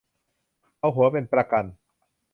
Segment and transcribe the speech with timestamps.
[0.79, 1.65] เอาหัวเป็นประกัน